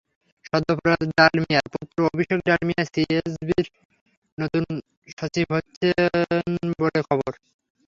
[0.45, 3.65] সদ্য প্রয়াত ডালমিয়ার পুত্র অভিষেক ডালমিয়া সিএবির
[4.37, 4.63] নতুন
[5.13, 7.31] সচিব হচ্ছেন বলে খবর।